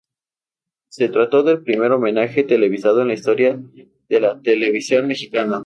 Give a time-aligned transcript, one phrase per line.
[0.89, 3.61] Se trató del primer homenaje televisado en la historia
[4.09, 5.59] de la televisión mexicana.